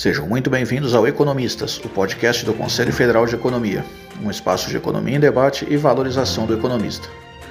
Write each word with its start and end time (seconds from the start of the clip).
Sejam 0.00 0.26
muito 0.26 0.48
bem-vindos 0.48 0.94
ao 0.94 1.06
Economistas, 1.06 1.76
o 1.84 1.86
podcast 1.90 2.42
do 2.46 2.54
Conselho 2.54 2.90
Federal 2.90 3.26
de 3.26 3.34
Economia, 3.34 3.84
um 4.22 4.30
espaço 4.30 4.70
de 4.70 4.78
economia 4.78 5.16
em 5.18 5.20
debate 5.20 5.66
e 5.68 5.76
valorização 5.76 6.46
do 6.46 6.54
economista. 6.54 7.06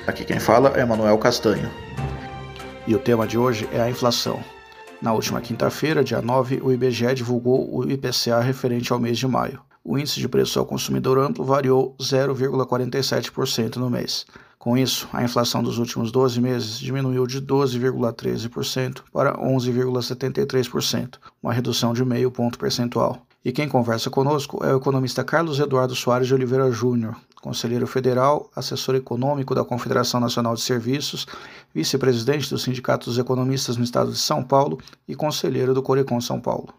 Aqui 0.07 0.25
quem 0.25 0.39
fala 0.39 0.70
é 0.70 0.84
Manuel 0.84 1.16
Castanho. 1.20 1.70
E 2.88 2.95
o 2.95 2.98
tema 2.98 3.27
de 3.27 3.38
hoje 3.38 3.70
é 3.71 3.80
a 3.80 3.88
inflação. 3.88 4.43
Na 4.99 5.13
última 5.13 5.39
quinta-feira, 5.41 6.04
dia 6.04 6.23
9, 6.23 6.59
o 6.63 6.71
IBGE 6.71 7.13
divulgou 7.13 7.71
o 7.71 7.88
IPCA 7.88 8.39
referente 8.39 8.91
ao 8.91 8.97
mês 8.97 9.20
de 9.20 9.27
maio. 9.27 9.61
O 9.84 9.95
índice 9.95 10.20
de 10.20 10.27
preço 10.27 10.57
ao 10.57 10.66
consumidor 10.66 11.20
amplo 11.20 11.45
variou 11.45 11.95
0,47% 12.02 13.75
no 13.75 13.91
mês. 13.91 14.25
Com 14.59 14.77
isso, 14.77 15.08
a 15.13 15.23
inflação 15.23 15.63
dos 15.63 15.77
últimos 15.77 16.12
12 16.12 16.41
meses 16.41 16.80
diminuiu 16.80 17.26
de 17.26 17.41
12,13% 17.41 19.04
para 19.09 19.38
11,73%, 19.38 21.16
uma 21.41 21.54
redução 21.54 21.94
de 21.94 22.04
meio 22.04 22.30
ponto 22.30 22.59
percentual. 22.59 23.26
E 23.44 23.53
quem 23.53 23.70
conversa 23.70 24.09
conosco 24.09 24.62
é 24.62 24.73
o 24.73 24.77
economista 24.77 25.23
Carlos 25.23 25.62
Eduardo 25.62 25.95
Soares 25.95 26.27
de 26.27 26.34
Oliveira 26.34 26.70
Júnior, 26.73 27.16
conselheiro 27.41 27.88
federal, 27.88 28.52
assessor 28.53 28.95
econômico 28.95 29.55
da 29.55 29.64
Confederação 29.64 30.20
Nacional 30.20 30.55
de 30.55 30.62
Serviços, 30.62 31.26
vice-presidente 31.73 32.50
do 32.50 32.59
Sindicato 32.59 33.09
dos 33.09 33.17
Economistas 33.17 33.78
no 33.78 33.86
Estado 33.86 34.12
de 34.12 34.20
São 34.20 34.44
Paulo 34.44 34.78
e 35.08 35.16
conselheiro 35.16 35.73
do 35.73 35.81
Corecon 35.81 36.20
São 36.20 36.38
Paulo. 36.38 36.73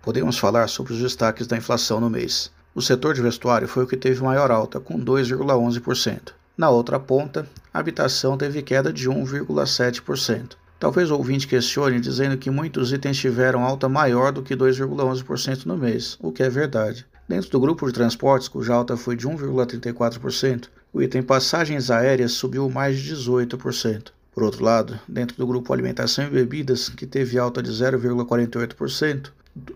Podemos 0.00 0.38
falar 0.38 0.70
sobre 0.70 0.94
os 0.94 0.98
destaques 1.00 1.46
da 1.46 1.58
inflação 1.58 2.00
no 2.00 2.08
mês. 2.08 2.50
O 2.74 2.80
setor 2.80 3.12
de 3.12 3.20
vestuário 3.20 3.68
foi 3.68 3.84
o 3.84 3.86
que 3.86 3.96
teve 3.98 4.22
maior 4.22 4.50
alta, 4.50 4.80
com 4.80 4.98
2,11%. 4.98 6.32
Na 6.56 6.70
outra 6.70 6.98
ponta, 6.98 7.46
a 7.72 7.78
habitação 7.78 8.38
teve 8.38 8.62
queda 8.62 8.90
de 8.90 9.10
1,7%. 9.10 10.52
Talvez 10.78 11.10
o 11.10 11.16
ouvinte 11.16 11.46
questione 11.46 12.00
dizendo 12.00 12.38
que 12.38 12.50
muitos 12.50 12.92
itens 12.92 13.18
tiveram 13.18 13.62
alta 13.62 13.90
maior 13.90 14.32
do 14.32 14.42
que 14.42 14.56
2,11% 14.56 15.66
no 15.66 15.76
mês, 15.76 16.16
o 16.18 16.32
que 16.32 16.42
é 16.42 16.48
verdade. 16.48 17.06
Dentro 17.28 17.50
do 17.50 17.60
grupo 17.60 17.86
de 17.86 17.92
transportes, 17.92 18.48
cuja 18.48 18.72
alta 18.72 18.96
foi 18.96 19.16
de 19.16 19.28
1,34%, 19.28 20.68
o 20.94 21.02
item 21.02 21.22
passagens 21.22 21.90
aéreas 21.90 22.32
subiu 22.32 22.70
mais 22.70 22.98
de 22.98 23.14
18%. 23.14 24.12
Por 24.32 24.42
outro 24.42 24.64
lado, 24.64 24.98
dentro 25.06 25.36
do 25.36 25.46
grupo 25.46 25.72
alimentação 25.74 26.24
e 26.26 26.30
bebidas, 26.30 26.88
que 26.88 27.06
teve 27.06 27.38
alta 27.38 27.62
de 27.62 27.70
0,48%, 27.70 29.30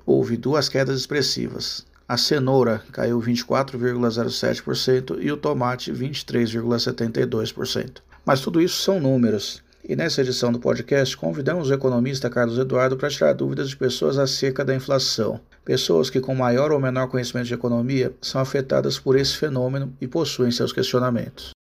houve 0.07 0.37
duas 0.37 0.69
quedas 0.69 0.99
expressivas. 0.99 1.85
A 2.11 2.17
cenoura 2.17 2.83
caiu 2.91 3.21
24,07% 3.21 5.19
e 5.21 5.31
o 5.31 5.37
tomate 5.37 5.93
23,72%. 5.93 7.99
Mas 8.27 8.41
tudo 8.41 8.61
isso 8.61 8.83
são 8.83 8.99
números. 8.99 9.63
E 9.89 9.95
nessa 9.95 10.21
edição 10.21 10.51
do 10.51 10.59
podcast, 10.59 11.17
convidamos 11.17 11.71
o 11.71 11.73
economista 11.73 12.29
Carlos 12.29 12.59
Eduardo 12.59 12.97
para 12.97 13.11
tirar 13.11 13.33
dúvidas 13.33 13.69
de 13.69 13.77
pessoas 13.77 14.19
acerca 14.19 14.65
da 14.65 14.75
inflação. 14.75 15.41
Pessoas 15.65 16.11
que, 16.11 16.21
com 16.21 16.35
maior 16.35 16.73
ou 16.73 16.81
menor 16.81 17.07
conhecimento 17.07 17.47
de 17.47 17.55
economia, 17.55 18.13
são 18.21 18.41
afetadas 18.41 18.99
por 18.99 19.17
esse 19.17 19.37
fenômeno 19.37 19.95
e 20.01 20.09
possuem 20.09 20.51
seus 20.51 20.73
questionamentos. 20.73 21.51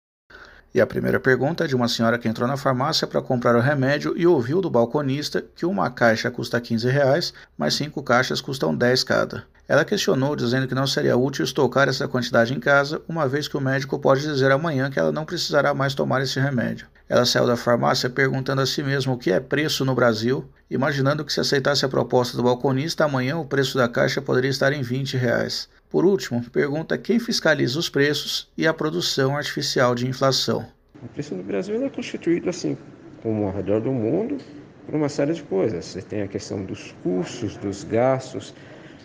E 0.74 0.80
a 0.80 0.86
primeira 0.86 1.20
pergunta 1.20 1.64
é 1.64 1.68
de 1.68 1.76
uma 1.76 1.86
senhora 1.86 2.18
que 2.18 2.26
entrou 2.26 2.48
na 2.48 2.56
farmácia 2.56 3.06
para 3.06 3.22
comprar 3.22 3.54
o 3.54 3.60
remédio 3.60 4.14
e 4.16 4.26
ouviu 4.26 4.60
do 4.60 4.68
balconista 4.68 5.44
que 5.54 5.64
uma 5.64 5.88
caixa 5.90 6.28
custa 6.28 6.60
15 6.60 6.88
reais, 6.88 7.32
mas 7.56 7.74
cinco 7.74 8.02
caixas 8.02 8.40
custam 8.40 8.74
10 8.74 9.04
cada. 9.04 9.44
Ela 9.70 9.84
questionou, 9.84 10.34
dizendo 10.34 10.66
que 10.66 10.74
não 10.74 10.84
seria 10.84 11.16
útil 11.16 11.44
estocar 11.44 11.88
essa 11.88 12.08
quantidade 12.08 12.52
em 12.52 12.58
casa, 12.58 13.00
uma 13.08 13.28
vez 13.28 13.46
que 13.46 13.56
o 13.56 13.60
médico 13.60 14.00
pode 14.00 14.22
dizer 14.22 14.50
amanhã 14.50 14.90
que 14.90 14.98
ela 14.98 15.12
não 15.12 15.24
precisará 15.24 15.72
mais 15.72 15.94
tomar 15.94 16.20
esse 16.20 16.40
remédio. 16.40 16.88
Ela 17.08 17.24
saiu 17.24 17.46
da 17.46 17.56
farmácia 17.56 18.10
perguntando 18.10 18.60
a 18.62 18.66
si 18.66 18.82
mesma 18.82 19.12
o 19.12 19.16
que 19.16 19.30
é 19.30 19.38
preço 19.38 19.84
no 19.84 19.94
Brasil, 19.94 20.44
imaginando 20.68 21.24
que 21.24 21.32
se 21.32 21.38
aceitasse 21.38 21.84
a 21.84 21.88
proposta 21.88 22.36
do 22.36 22.42
balconista, 22.42 23.04
amanhã 23.04 23.36
o 23.36 23.44
preço 23.44 23.78
da 23.78 23.88
caixa 23.88 24.20
poderia 24.20 24.50
estar 24.50 24.72
em 24.72 24.82
20 24.82 25.16
reais. 25.16 25.68
Por 25.88 26.04
último, 26.04 26.42
pergunta 26.50 26.98
quem 26.98 27.20
fiscaliza 27.20 27.78
os 27.78 27.88
preços 27.88 28.50
e 28.58 28.66
a 28.66 28.74
produção 28.74 29.36
artificial 29.36 29.94
de 29.94 30.04
inflação. 30.04 30.66
O 31.00 31.06
preço 31.06 31.32
no 31.36 31.44
Brasil 31.44 31.80
é 31.80 31.88
constituído 31.88 32.50
assim, 32.50 32.76
como 33.22 33.46
ao 33.46 33.54
redor 33.54 33.80
do 33.80 33.92
mundo, 33.92 34.36
por 34.84 34.96
uma 34.96 35.08
série 35.08 35.32
de 35.32 35.44
coisas. 35.44 35.84
Você 35.84 36.02
tem 36.02 36.22
a 36.22 36.26
questão 36.26 36.64
dos 36.64 36.92
custos, 37.04 37.56
dos 37.56 37.84
gastos, 37.84 38.52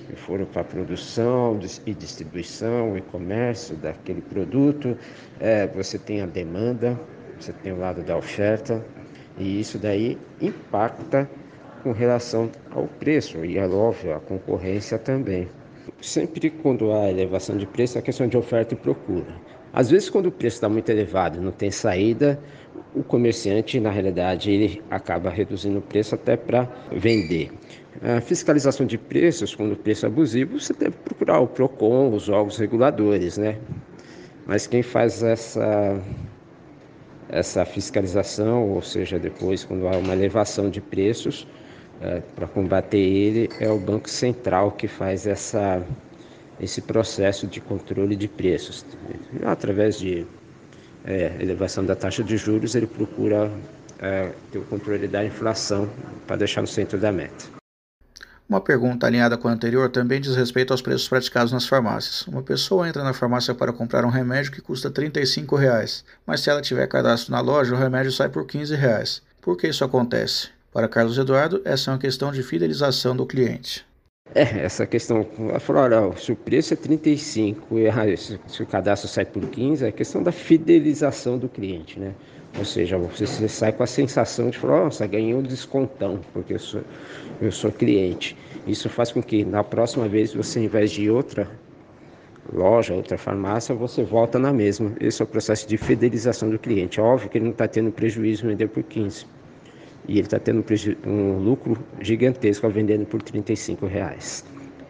que 0.07 0.15
foram 0.15 0.45
para 0.45 0.61
a 0.61 0.65
produção 0.65 1.59
e 1.85 1.93
distribuição 1.93 2.97
e 2.97 3.01
comércio 3.01 3.75
daquele 3.75 4.21
produto. 4.21 4.97
É, 5.39 5.67
você 5.67 5.97
tem 5.97 6.21
a 6.21 6.25
demanda, 6.25 6.99
você 7.39 7.51
tem 7.51 7.71
o 7.71 7.79
lado 7.79 8.01
da 8.03 8.17
oferta, 8.17 8.83
e 9.37 9.59
isso 9.59 9.77
daí 9.77 10.17
impacta 10.41 11.29
com 11.83 11.91
relação 11.91 12.49
ao 12.71 12.87
preço 12.87 13.45
e, 13.45 13.57
é 13.57 13.67
óbvio, 13.67 14.15
a 14.15 14.19
concorrência 14.19 14.97
também. 14.97 15.47
Sempre 16.01 16.49
quando 16.49 16.91
há 16.91 17.09
elevação 17.09 17.57
de 17.57 17.67
preço, 17.67 17.97
é 17.97 18.01
questão 18.01 18.27
de 18.27 18.37
oferta 18.37 18.73
e 18.73 18.77
procura. 18.77 19.35
Às 19.71 19.91
vezes, 19.91 20.09
quando 20.09 20.27
o 20.27 20.31
preço 20.31 20.55
está 20.55 20.69
muito 20.69 20.89
elevado 20.89 21.37
e 21.37 21.41
não 21.41 21.51
tem 21.51 21.69
saída, 21.69 22.39
o 22.95 23.03
comerciante, 23.03 23.79
na 23.79 23.91
realidade, 23.91 24.49
ele 24.49 24.81
acaba 24.89 25.29
reduzindo 25.29 25.79
o 25.79 25.81
preço 25.81 26.15
até 26.15 26.37
para 26.37 26.67
vender. 26.91 27.51
A 28.01 28.21
fiscalização 28.21 28.85
de 28.85 28.97
preços, 28.97 29.53
quando 29.53 29.73
o 29.73 29.75
preço 29.75 30.05
é 30.05 30.09
abusivo, 30.09 30.59
você 30.59 30.73
deve 30.73 30.95
procurar 31.03 31.39
o 31.39 31.47
PROCON, 31.47 32.13
os 32.13 32.29
órgãos 32.29 32.57
reguladores, 32.57 33.37
né? 33.37 33.57
Mas 34.45 34.65
quem 34.67 34.81
faz 34.81 35.23
essa, 35.23 35.99
essa 37.29 37.65
fiscalização, 37.65 38.69
ou 38.69 38.81
seja, 38.81 39.19
depois 39.19 39.63
quando 39.63 39.87
há 39.87 39.97
uma 39.97 40.13
elevação 40.13 40.69
de 40.69 40.79
preços, 40.79 41.47
é, 42.01 42.21
para 42.35 42.47
combater 42.47 42.97
ele, 42.97 43.49
é 43.59 43.69
o 43.69 43.79
Banco 43.79 44.09
Central 44.09 44.71
que 44.71 44.87
faz 44.87 45.25
essa, 45.25 45.81
esse 46.59 46.81
processo 46.81 47.47
de 47.47 47.59
controle 47.59 48.15
de 48.15 48.27
preços. 48.27 48.85
Através 49.43 49.97
de 49.97 50.27
é, 51.05 51.35
elevação 51.39 51.85
da 51.85 51.95
taxa 51.95 52.23
de 52.23 52.35
juros, 52.37 52.75
ele 52.75 52.87
procura 52.87 53.51
é, 53.99 54.31
ter 54.51 54.57
o 54.57 54.63
controle 54.63 55.07
da 55.07 55.23
inflação 55.23 55.89
para 56.25 56.35
deixar 56.35 56.61
no 56.61 56.67
centro 56.67 56.97
da 56.97 57.11
meta. 57.11 57.45
Uma 58.47 58.61
pergunta 58.61 59.07
alinhada 59.07 59.37
com 59.37 59.47
a 59.47 59.51
anterior 59.51 59.89
também 59.89 60.21
diz 60.21 60.35
respeito 60.35 60.71
aos 60.71 60.81
preços 60.81 61.07
praticados 61.07 61.51
nas 61.51 61.67
farmácias. 61.67 62.27
Uma 62.27 62.43
pessoa 62.43 62.87
entra 62.87 63.03
na 63.03 63.11
farmácia 63.11 63.55
para 63.55 63.73
comprar 63.73 64.05
um 64.05 64.09
remédio 64.09 64.51
que 64.51 64.61
custa 64.61 64.91
35 64.91 65.55
reais, 65.55 66.05
mas 66.27 66.41
se 66.41 66.49
ela 66.51 66.61
tiver 66.61 66.85
cadastro 66.87 67.31
na 67.31 67.41
loja, 67.41 67.73
o 67.73 67.77
remédio 67.77 68.11
sai 68.11 68.29
por 68.29 68.45
15 68.45 68.75
reais. 68.75 69.21
Por 69.41 69.57
que 69.57 69.67
isso 69.67 69.83
acontece? 69.83 70.49
Para 70.71 70.87
Carlos 70.87 71.17
Eduardo, 71.17 71.59
essa 71.65 71.89
é 71.89 71.93
uma 71.93 71.99
questão 71.99 72.31
de 72.31 72.43
fidelização 72.43 73.15
do 73.15 73.25
cliente. 73.25 73.83
É, 74.33 74.65
essa 74.65 74.87
questão, 74.87 75.25
ela 75.37 75.59
falou, 75.59 75.83
olha, 75.83 76.17
se 76.17 76.31
o 76.31 76.35
preço 76.35 76.73
é 76.73 76.77
35 76.77 77.77
e 77.77 78.17
se 78.17 78.63
o 78.63 78.65
cadastro 78.65 79.07
sai 79.07 79.23
por 79.23 79.47
15, 79.47 79.85
é 79.85 79.91
questão 79.91 80.23
da 80.23 80.31
fidelização 80.31 81.37
do 81.37 81.47
cliente, 81.47 81.99
né? 81.99 82.13
Ou 82.57 82.65
seja, 82.65 82.97
você, 82.97 83.25
você 83.25 83.47
sai 83.47 83.71
com 83.71 83.83
a 83.83 83.87
sensação 83.87 84.49
de 84.49 84.57
falar, 84.57 84.85
nossa, 84.85 85.05
ganhei 85.05 85.33
um 85.35 85.43
descontão, 85.43 86.19
porque 86.33 86.53
eu 86.53 86.59
sou, 86.59 86.81
eu 87.39 87.51
sou 87.51 87.71
cliente. 87.71 88.35
Isso 88.65 88.89
faz 88.89 89.11
com 89.11 89.21
que 89.21 89.45
na 89.45 89.63
próxima 89.63 90.07
vez 90.07 90.33
você, 90.33 90.59
ao 90.59 90.65
invés 90.65 90.91
de 90.91 91.09
outra 91.09 91.49
loja, 92.51 92.93
outra 92.93 93.17
farmácia, 93.17 93.75
você 93.75 94.03
volta 94.03 94.39
na 94.39 94.51
mesma. 94.51 94.93
Esse 94.99 95.21
é 95.21 95.25
o 95.25 95.27
processo 95.27 95.67
de 95.67 95.77
fidelização 95.77 96.49
do 96.49 96.57
cliente. 96.57 96.99
É 96.99 97.03
óbvio 97.03 97.29
que 97.29 97.37
ele 97.37 97.45
não 97.45 97.51
está 97.51 97.67
tendo 97.67 97.91
prejuízo 97.91 98.47
vender 98.47 98.69
por 98.69 98.83
15. 98.83 99.25
E 100.07 100.13
ele 100.13 100.21
está 100.21 100.39
tendo 100.39 100.63
um 101.05 101.37
lucro 101.39 101.77
gigantesco 102.01 102.69
vendendo 102.69 103.05
por 103.05 103.21
35 103.21 103.85
reais 103.85 104.43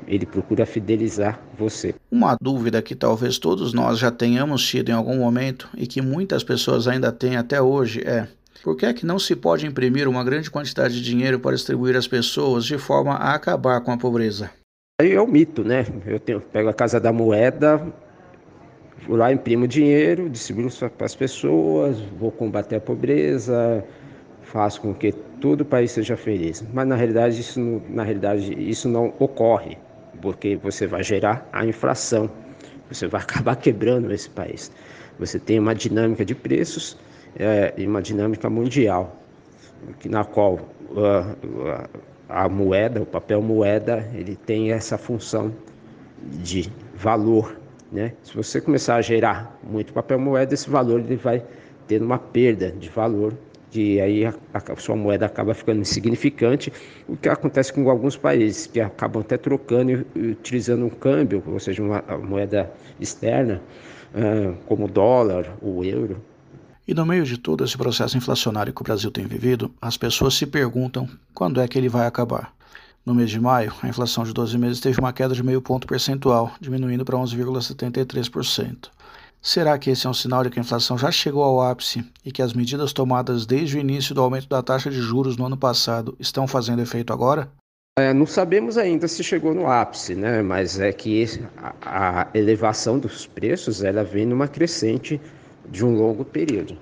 ele 0.07 0.25
procura 0.25 0.65
fidelizar 0.65 1.39
você. 1.57 1.95
Uma 2.11 2.37
dúvida 2.39 2.81
que 2.81 2.95
talvez 2.95 3.37
todos 3.37 3.73
nós 3.73 3.99
já 3.99 4.11
tenhamos 4.11 4.65
tido 4.65 4.89
em 4.89 4.93
algum 4.93 5.17
momento 5.17 5.67
e 5.75 5.87
que 5.87 6.01
muitas 6.01 6.43
pessoas 6.43 6.87
ainda 6.87 7.11
têm 7.11 7.37
até 7.37 7.61
hoje 7.61 8.03
é: 8.05 8.27
por 8.63 8.75
que 8.75 8.85
é 8.85 8.93
que 8.93 9.05
não 9.05 9.19
se 9.19 9.35
pode 9.35 9.65
imprimir 9.65 10.07
uma 10.07 10.23
grande 10.23 10.49
quantidade 10.49 10.95
de 10.95 11.01
dinheiro 11.03 11.39
para 11.39 11.55
distribuir 11.55 11.95
às 11.95 12.07
pessoas 12.07 12.65
de 12.65 12.77
forma 12.77 13.13
a 13.13 13.33
acabar 13.33 13.81
com 13.81 13.91
a 13.91 13.97
pobreza? 13.97 14.49
Aí 14.99 15.11
é 15.11 15.21
o 15.21 15.27
mito, 15.27 15.63
né? 15.63 15.85
Eu 16.05 16.19
tenho, 16.19 16.39
pego 16.39 16.69
a 16.69 16.73
casa 16.73 16.99
da 16.99 17.11
moeda, 17.11 17.85
vou 19.07 19.17
lá, 19.17 19.31
imprimo 19.31 19.67
dinheiro, 19.67 20.29
distribuo 20.29 20.69
para 20.97 21.05
as 21.05 21.15
pessoas, 21.15 21.99
vou 22.17 22.31
combater 22.31 22.77
a 22.77 22.81
pobreza, 22.81 23.83
faço 24.55 24.79
com 24.79 24.93
que 24.93 25.11
todo 25.41 25.61
o 25.61 25.65
país 25.65 25.91
seja 25.91 26.15
feliz. 26.15 26.63
Mas 26.73 26.87
na 26.87 26.95
realidade 26.95 27.41
isso, 27.41 27.59
na 27.89 28.03
realidade, 28.03 28.53
isso 28.57 28.87
não 28.87 29.13
ocorre 29.19 29.77
porque 30.21 30.55
você 30.55 30.87
vai 30.87 31.03
gerar 31.03 31.45
a 31.51 31.65
inflação, 31.65 32.31
você 32.89 33.05
vai 33.05 33.19
acabar 33.27 33.57
quebrando 33.57 34.13
esse 34.13 34.29
país. 34.29 34.71
Você 35.19 35.37
tem 35.39 35.59
uma 35.59 35.75
dinâmica 35.75 36.23
de 36.23 36.33
preços 36.33 36.97
é, 37.37 37.73
e 37.77 37.85
uma 37.85 38.01
dinâmica 38.01 38.49
mundial, 38.49 39.21
na 40.05 40.23
qual 40.23 40.53
uh, 40.53 41.89
a 42.29 42.47
moeda, 42.47 43.01
o 43.01 43.05
papel 43.05 43.41
moeda, 43.41 44.09
ele 44.13 44.37
tem 44.37 44.71
essa 44.71 44.97
função 44.97 45.53
de 46.31 46.71
valor. 46.95 47.57
Né? 47.91 48.13
Se 48.23 48.33
você 48.33 48.61
começar 48.61 48.95
a 48.95 49.01
gerar 49.01 49.59
muito 49.61 49.91
papel 49.91 50.17
moeda, 50.17 50.53
esse 50.53 50.69
valor 50.69 51.01
ele 51.01 51.17
vai 51.17 51.43
ter 51.87 52.01
uma 52.01 52.17
perda 52.17 52.71
de 52.71 52.87
valor 52.87 53.33
que 53.71 53.99
aí 53.99 54.25
a, 54.25 54.33
a, 54.53 54.75
sua 54.77 54.95
moeda 54.95 55.25
acaba 55.25 55.53
ficando 55.53 55.81
insignificante, 55.81 56.71
o 57.07 57.17
que 57.17 57.29
acontece 57.29 57.73
com 57.73 57.89
alguns 57.89 58.15
países 58.15 58.67
que 58.67 58.79
acabam 58.79 59.21
até 59.21 59.37
trocando 59.37 60.05
e 60.15 60.19
utilizando 60.31 60.85
um 60.85 60.89
câmbio, 60.89 61.43
ou 61.45 61.59
seja, 61.59 61.83
uma 61.83 62.01
moeda 62.17 62.71
externa, 62.99 63.61
uh, 64.13 64.55
como 64.65 64.85
o 64.85 64.87
dólar, 64.87 65.55
o 65.61 65.83
euro. 65.83 66.21
E 66.87 66.93
no 66.93 67.05
meio 67.05 67.23
de 67.23 67.37
todo 67.37 67.63
esse 67.63 67.77
processo 67.77 68.15
inflacionário 68.15 68.71
que 68.71 68.81
o 68.81 68.83
Brasil 68.83 69.09
tem 69.09 69.25
vivido, 69.25 69.71
as 69.81 69.97
pessoas 69.97 70.35
se 70.35 70.45
perguntam 70.45 71.09
quando 71.33 71.59
é 71.59 71.67
que 71.67 71.77
ele 71.77 71.89
vai 71.89 72.05
acabar. 72.05 72.53
No 73.05 73.13
mês 73.13 73.29
de 73.29 73.39
maio, 73.39 73.73
a 73.83 73.87
inflação 73.87 74.23
de 74.23 74.33
12 74.33 74.57
meses 74.57 74.79
teve 74.79 74.99
uma 74.99 75.13
queda 75.13 75.35
de 75.35 75.43
meio 75.43 75.61
ponto 75.61 75.85
percentual, 75.85 76.51
diminuindo 76.59 77.05
para 77.05 77.17
11,73%. 77.17 78.89
Será 79.45 79.77
que 79.77 79.91
esse 79.91 80.07
é 80.07 80.09
um 80.09 80.13
sinal 80.13 80.43
de 80.43 80.49
que 80.49 80.57
a 80.57 80.63
inflação 80.63 80.97
já 80.97 81.11
chegou 81.11 81.43
ao 81.43 81.61
ápice 81.61 82.03
e 82.25 82.31
que 82.31 82.41
as 82.41 82.51
medidas 82.51 82.91
tomadas 82.91 83.45
desde 83.45 83.77
o 83.77 83.79
início 83.79 84.15
do 84.15 84.23
aumento 84.23 84.49
da 84.49 84.63
taxa 84.63 84.89
de 84.89 84.99
juros 84.99 85.37
no 85.37 85.45
ano 85.45 85.55
passado 85.55 86.17
estão 86.19 86.47
fazendo 86.47 86.81
efeito 86.81 87.13
agora? 87.13 87.47
É, 87.99 88.11
não 88.11 88.25
sabemos 88.25 88.75
ainda 88.75 89.07
se 89.07 89.23
chegou 89.23 89.53
no 89.53 89.67
ápice, 89.67 90.15
né? 90.15 90.41
mas 90.41 90.79
é 90.79 90.91
que 90.91 91.23
a, 91.83 92.27
elevação 92.33 92.97
dos 92.97 93.27
preços 93.27 93.83
ela 93.83 94.03
vem 94.03 94.25
numa 94.25 94.47
crescente 94.47 95.21
de 95.69 95.85
um 95.85 95.95
longo 95.95 96.25
período. 96.25 96.75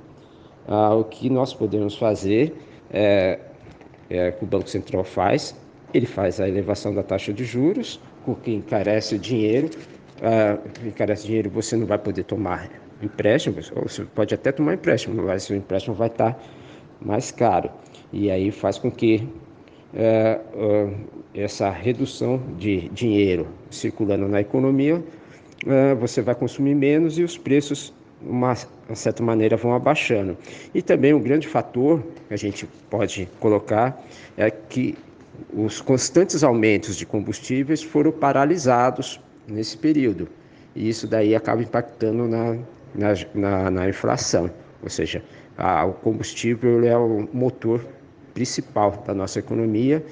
Ah, 0.66 0.96
o 0.96 1.04
que 1.04 1.30
nós 1.30 1.54
podemos 1.54 1.98
fazer 1.98 2.56
é, 2.90 3.42
é 4.10 4.32
que 4.32 4.46
o 4.46 4.48
Banco 4.48 4.70
Central 4.70 5.04
faz, 5.04 5.54
ele 5.94 6.06
faz 6.06 6.40
a 6.40 6.48
elevação 6.48 6.96
da 6.96 7.04
taxa 7.04 7.34
de 7.34 7.44
juros, 7.44 8.00
o 8.26 8.34
que 8.34 8.52
encarece 8.52 9.16
o 9.16 9.20
dinheiro 9.20 9.70
uh, 10.24 10.88
encarece 10.88 11.28
dinheiro, 11.28 11.50
você 11.50 11.76
não 11.76 11.86
vai 11.86 11.98
poder 11.98 12.24
tomar 12.24 12.70
empréstimo, 13.02 13.58
ou 13.76 13.84
você 13.84 14.04
pode 14.04 14.34
até 14.34 14.52
tomar 14.52 14.74
empréstimo, 14.76 15.22
mas 15.22 15.50
o 15.50 15.56
empréstimo 15.56 15.96
vai 15.96 16.08
estar 16.08 16.42
mais 17.02 17.32
caro. 17.32 17.70
E 18.12 18.32
aí 18.32 18.52
faz 18.52 18.78
com 18.78 18.90
que 18.90 19.28
uh, 19.94 20.88
uh, 20.88 20.94
essa 21.34 21.70
redução 21.70 22.42
de 22.58 22.90
dinheiro 22.90 23.48
circulando 23.70 24.28
na 24.28 24.42
economia, 24.42 24.96
uh, 24.98 25.96
você 26.00 26.22
vai 26.22 26.36
consumir 26.36 26.76
menos 26.76 27.18
e 27.18 27.24
os 27.24 27.38
preços, 27.38 27.94
de 28.22 28.30
uma, 28.30 28.56
uma 28.88 28.96
certa 28.96 29.22
maneira, 29.22 29.58
vão 29.58 29.74
abaixando. 29.74 30.38
E 30.74 30.82
também 30.82 31.14
um 31.14 31.22
grande 31.22 31.48
fator 31.48 32.02
que 32.28 32.34
a 32.34 32.38
gente 32.38 32.66
pode 32.90 33.28
colocar 33.40 34.02
é 34.38 34.50
que 34.50 34.98
os 35.52 35.82
constantes 35.82 36.44
aumentos 36.44 36.96
de 36.96 37.06
combustíveis 37.06 37.84
foram 37.84 38.12
paralisados 38.12 39.20
nesse 39.48 39.78
período. 39.78 40.28
E 40.76 40.90
isso 40.90 41.08
daí 41.08 41.36
acaba 41.36 41.62
impactando 41.62 42.28
na, 42.28 42.58
na, 42.96 43.14
na, 43.34 43.72
na 43.72 43.90
inflação. 43.90 44.50
Ou 44.82 44.90
seja, 44.90 45.24
a, 45.58 45.86
o 45.86 45.94
combustível 45.94 46.84
é 46.86 46.98
o 46.98 47.28
motor 47.32 47.86
principal 48.34 49.04
da 49.06 49.14
nossa 49.14 49.40
economia 49.40 50.04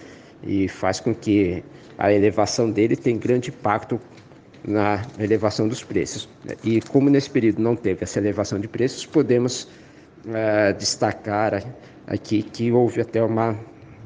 e 0.44 0.68
faz 0.68 1.00
com 1.00 1.13
que 1.13 1.63
a 1.98 2.12
elevação 2.12 2.69
dele 2.69 2.95
tenha 2.95 3.18
grande 3.18 3.50
impacto 3.50 4.00
na 4.63 5.04
elevação 5.19 5.68
dos 5.68 5.84
preços. 5.84 6.30
E 6.63 6.81
como 6.81 7.10
nesse 7.10 7.30
período 7.30 7.62
não 7.62 7.75
teve 7.75 8.04
essa 8.04 8.19
elevação 8.19 8.60
de 8.60 8.68
preços, 8.68 9.06
podemos 9.06 9.63
uh, 10.25 10.77
destacar 10.77 11.63
aqui 12.07 12.44
que 12.44 12.72
houve 12.72 13.01
até 13.01 13.24
um 13.24 13.56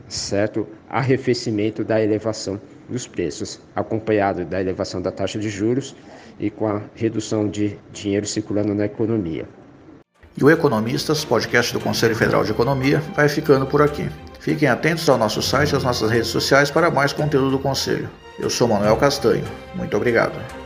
certo 0.07 0.67
arrefecimento 0.89 1.83
da 1.83 2.01
elevação 2.01 2.59
dos 2.89 3.07
preços, 3.07 3.59
acompanhado 3.75 4.45
da 4.45 4.59
elevação 4.59 5.01
da 5.01 5.11
taxa 5.11 5.39
de 5.39 5.49
juros 5.49 5.95
e 6.39 6.49
com 6.49 6.67
a 6.67 6.81
redução 6.95 7.47
de 7.47 7.77
dinheiro 7.91 8.25
circulando 8.25 8.73
na 8.73 8.85
economia. 8.85 9.47
E 10.37 10.43
o 10.43 10.49
Economistas, 10.49 11.23
podcast 11.23 11.71
do 11.71 11.79
Conselho 11.79 12.15
Federal 12.15 12.43
de 12.43 12.51
Economia, 12.51 12.99
vai 13.15 13.29
ficando 13.29 13.65
por 13.65 13.81
aqui. 13.81 14.09
Fiquem 14.39 14.67
atentos 14.67 15.07
ao 15.07 15.17
nosso 15.17 15.41
site 15.41 15.71
e 15.71 15.75
às 15.77 15.83
nossas 15.83 16.11
redes 16.11 16.27
sociais 16.27 16.69
para 16.69 16.91
mais 16.91 17.13
conteúdo 17.13 17.51
do 17.51 17.59
Conselho. 17.59 18.09
Eu 18.37 18.49
sou 18.49 18.67
Manuel 18.67 18.97
Castanho. 18.97 19.45
Muito 19.75 19.95
obrigado. 19.95 20.64